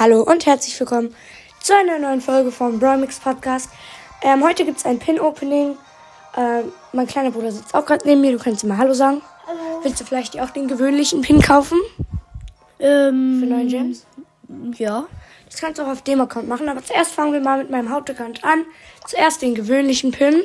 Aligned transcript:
Hallo 0.00 0.22
und 0.22 0.46
herzlich 0.46 0.80
willkommen 0.80 1.14
zu 1.60 1.76
einer 1.76 1.98
neuen 1.98 2.22
Folge 2.22 2.50
vom 2.50 2.78
Bromix 2.78 3.20
Podcast. 3.20 3.68
Ähm, 4.22 4.42
heute 4.42 4.64
gibt 4.64 4.78
es 4.78 4.86
ein 4.86 4.98
Pin-Opening. 4.98 5.76
Ähm, 6.38 6.72
mein 6.94 7.06
kleiner 7.06 7.30
Bruder 7.30 7.52
sitzt 7.52 7.74
auch 7.74 7.84
gerade 7.84 8.08
neben 8.08 8.22
mir. 8.22 8.32
Du 8.32 8.42
kannst 8.42 8.62
ihm 8.62 8.70
mal 8.70 8.78
Hallo 8.78 8.94
sagen. 8.94 9.20
Hallo. 9.46 9.80
Willst 9.82 10.00
du 10.00 10.06
vielleicht 10.06 10.40
auch 10.40 10.48
den 10.48 10.68
gewöhnlichen 10.68 11.20
Pin 11.20 11.42
kaufen? 11.42 11.78
Ähm, 12.78 13.40
Für 13.40 13.46
9 13.46 13.68
Gems? 13.68 14.06
Ja. 14.78 15.06
Das 15.50 15.60
kannst 15.60 15.78
du 15.78 15.82
auch 15.82 15.88
auf 15.88 16.00
dem 16.00 16.22
Account 16.22 16.48
machen. 16.48 16.70
Aber 16.70 16.82
zuerst 16.82 17.12
fangen 17.12 17.34
wir 17.34 17.42
mal 17.42 17.58
mit 17.58 17.68
meinem 17.68 17.90
Hauptaccount 17.90 18.42
an. 18.42 18.64
Zuerst 19.06 19.42
den 19.42 19.54
gewöhnlichen 19.54 20.12
Pin. 20.12 20.42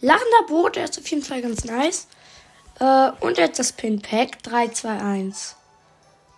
Lachender 0.00 0.46
Boot, 0.46 0.76
der 0.76 0.84
ist 0.84 0.96
auf 0.96 1.08
jeden 1.08 1.24
Fall 1.24 1.42
ganz 1.42 1.64
nice. 1.64 2.06
Äh, 2.78 3.10
und 3.18 3.36
jetzt 3.36 3.58
das 3.58 3.72
Pin-Pack. 3.72 4.44
3, 4.44 4.68
2, 4.68 4.90
1. 4.90 5.56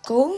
Go. 0.07 0.33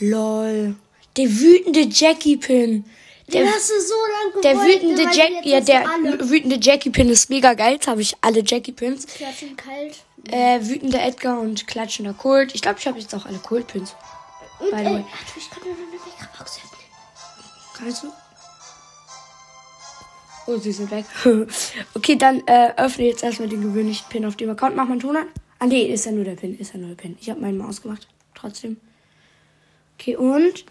Lol. 0.00 0.74
Der 1.16 1.30
wütende 1.30 1.80
Jackie-Pin. 1.90 2.84
Der, 3.32 3.42
Den 3.44 3.50
hast 3.52 3.70
du 3.70 3.80
so 3.80 3.94
lange 3.94 4.42
der 4.42 4.52
gewollt, 4.52 4.82
wütende 4.82 5.04
weil 5.04 5.16
Jack, 5.16 5.46
ja, 5.46 5.60
der 5.60 5.90
alle. 5.90 6.28
wütende 6.28 6.58
Jackie-Pin 6.60 7.08
ist 7.08 7.30
mega 7.30 7.54
geil. 7.54 7.74
Jetzt 7.74 7.86
habe 7.86 8.02
ich 8.02 8.14
alle 8.20 8.42
Jackie-Pins. 8.44 9.06
Klatschen 9.06 9.56
kalt. 9.56 10.04
Äh, 10.30 10.60
wütender 10.68 11.02
Edgar 11.02 11.40
und 11.40 11.66
klatschender 11.66 12.12
Kult. 12.14 12.54
Ich 12.54 12.62
glaube, 12.62 12.78
ich 12.80 12.86
habe 12.86 12.98
jetzt 12.98 13.14
auch 13.14 13.24
alle 13.26 13.38
Kult-Pins. 13.38 13.94
Und 14.60 14.70
By 14.70 14.76
the 14.76 14.82
ey, 14.82 14.84
way. 14.84 14.92
warte, 14.92 15.04
ich 15.38 15.50
kann 15.50 15.60
noch 15.60 15.76
eine 15.76 15.86
Megabox 15.86 16.56
öffnen. 16.58 16.80
Kannst 17.76 18.02
du? 18.02 18.08
Oh, 20.46 20.58
sie 20.58 20.72
sind 20.72 20.90
weg. 20.90 21.06
okay, 21.94 22.16
dann 22.16 22.42
äh, 22.46 22.72
öffne 22.76 23.06
jetzt 23.06 23.22
erstmal 23.22 23.48
den 23.48 23.62
gewöhnlichen 23.62 24.06
Pin 24.10 24.26
auf 24.26 24.36
dem 24.36 24.50
Account. 24.50 24.76
Mach 24.76 24.84
mal 24.84 24.92
einen 24.92 25.00
Ton 25.00 25.16
an. 25.16 25.28
Ah, 25.58 25.66
nee, 25.66 25.84
ist 25.84 26.04
ja 26.04 26.12
nur 26.12 26.24
der 26.24 26.32
Pin. 26.36 26.58
Ist 26.58 26.74
ja 26.74 26.78
nur 26.80 26.88
der 26.90 26.96
Pin. 26.96 27.16
Ich 27.20 27.30
habe 27.30 27.40
meinen 27.40 27.56
mal 27.56 27.68
ausgemacht. 27.68 28.06
Trotzdem. 28.34 28.76
Okay, 29.94 30.16
und? 30.16 30.64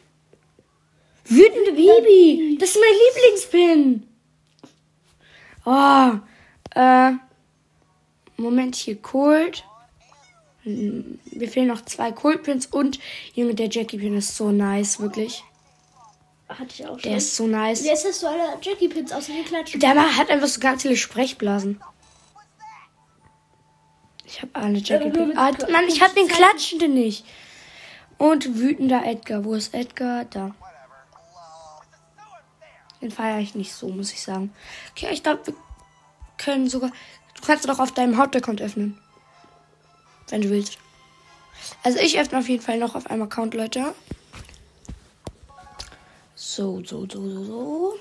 Wütende 1.25 1.71
Baby. 1.71 2.57
Das 2.59 2.69
ist 2.69 2.79
mein 2.79 3.23
Lieblingspin. 3.23 4.07
Oh, 5.65 6.11
äh. 6.75 7.11
Moment, 8.37 8.75
hier 8.75 9.01
Cold. 9.01 9.63
Hm, 10.63 11.19
Mir 11.31 11.49
fehlen 11.49 11.67
noch 11.67 11.85
zwei 11.85 12.11
Cold-Pins 12.11 12.67
und, 12.67 12.99
Junge, 13.33 13.55
der 13.55 13.69
Jackie-Pin 13.69 14.17
ist 14.17 14.35
so 14.35 14.51
nice, 14.51 14.99
wirklich. 14.99 15.43
Hatte 16.49 16.67
ich 16.69 16.85
auch 16.85 16.99
schon. 16.99 17.09
Der 17.09 17.17
ist 17.17 17.35
so 17.35 17.47
nice. 17.47 17.83
Jetzt 17.83 18.05
hast 18.05 18.21
du 18.23 18.27
alle 18.27 18.57
Jackie-Pins 18.61 19.11
außer 19.11 19.33
den 19.33 19.45
Klatschen. 19.45 19.79
Der 19.79 20.17
hat 20.17 20.29
einfach 20.29 20.47
so 20.47 20.59
ganz 20.59 20.81
viele 20.81 20.97
Sprechblasen. 20.97 21.81
Ich 24.25 24.41
habe 24.41 24.51
alle 24.55 24.79
Jackie 24.79 25.09
mit 25.09 25.37
ah, 25.37 25.51
Mann, 25.71 25.87
ich 25.87 26.01
habe 26.01 26.13
den 26.15 26.27
Klatschenden 26.27 26.93
nicht. 26.93 27.25
Und 28.23 28.57
wütender 28.57 29.05
Edgar. 29.05 29.43
Wo 29.43 29.53
ist 29.53 29.73
Edgar? 29.73 30.23
Da. 30.23 30.55
Den 33.01 33.11
feiere 33.11 33.39
ich 33.39 33.53
nicht 33.53 33.73
so, 33.73 33.89
muss 33.89 34.13
ich 34.13 34.21
sagen. 34.21 34.53
Okay, 34.91 35.09
ich 35.11 35.23
glaube, 35.23 35.45
wir 35.47 35.53
können 36.37 36.69
sogar. 36.69 36.89
Du 37.35 37.41
kannst 37.45 37.67
doch 37.67 37.79
auf 37.79 37.91
deinem 37.91 38.17
Hauptaccount 38.17 38.61
öffnen. 38.61 38.97
Wenn 40.29 40.39
du 40.39 40.49
willst. 40.49 40.77
Also 41.83 41.99
ich 41.99 42.17
öffne 42.17 42.39
auf 42.39 42.47
jeden 42.47 42.63
Fall 42.63 42.77
noch 42.77 42.95
auf 42.95 43.07
einem 43.07 43.23
Account, 43.23 43.55
Leute. 43.55 43.93
So, 46.33 46.81
so, 46.85 47.05
so, 47.05 47.29
so, 47.29 47.43
so. 47.43 47.93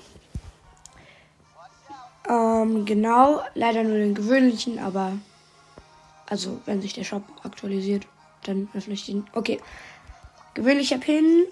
Ähm, 2.29 2.85
genau. 2.85 3.43
Leider 3.55 3.83
nur 3.83 3.97
den 3.97 4.15
gewöhnlichen, 4.15 4.79
aber. 4.79 5.17
Also, 6.29 6.61
wenn 6.65 6.81
sich 6.81 6.93
der 6.93 7.03
Shop 7.03 7.23
aktualisiert, 7.43 8.07
dann 8.43 8.69
öffne 8.73 8.93
ich 8.93 9.05
den. 9.05 9.27
Okay. 9.33 9.59
Gewöhnlicher 10.53 10.97
Pin. 10.97 11.45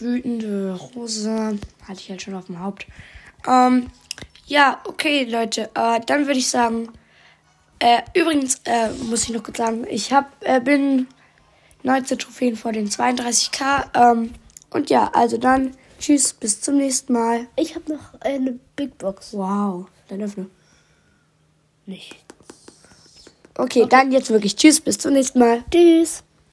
Wütende 0.00 0.78
Rose. 0.94 1.58
Hatte 1.86 2.00
ich 2.00 2.10
halt 2.10 2.22
schon 2.22 2.34
auf 2.34 2.46
dem 2.46 2.60
Haupt. 2.60 2.86
Ähm, 3.46 3.90
ja, 4.46 4.80
okay, 4.84 5.24
Leute. 5.24 5.70
Äh, 5.74 6.00
dann 6.06 6.26
würde 6.26 6.38
ich 6.38 6.48
sagen. 6.48 6.90
Äh, 7.78 8.02
übrigens, 8.14 8.60
äh, 8.64 8.90
muss 9.08 9.22
ich 9.24 9.30
noch 9.30 9.42
kurz 9.44 9.58
sagen, 9.58 9.86
ich 9.88 10.12
hab, 10.12 10.32
äh, 10.40 10.60
bin 10.60 11.06
19 11.84 12.18
Trophäen 12.18 12.56
vor 12.56 12.72
den 12.72 12.88
32k. 12.88 13.84
Ähm, 13.94 14.34
und 14.70 14.90
ja, 14.90 15.10
also 15.12 15.38
dann. 15.38 15.74
Tschüss, 15.98 16.32
bis 16.32 16.60
zum 16.60 16.76
nächsten 16.76 17.12
Mal. 17.12 17.48
Ich 17.56 17.74
habe 17.74 17.92
noch 17.92 18.20
eine 18.20 18.58
Big 18.76 18.98
Box. 18.98 19.32
Wow, 19.32 19.86
dann 20.08 20.22
öffne. 20.22 20.46
Nicht. 21.86 22.16
Okay, 23.56 23.86
dann 23.88 24.12
jetzt 24.12 24.30
wirklich 24.30 24.54
Tschüss, 24.54 24.80
bis 24.80 24.98
zum 24.98 25.14
nächsten 25.14 25.40
Mal. 25.40 25.64
Tschüss. 25.72 26.22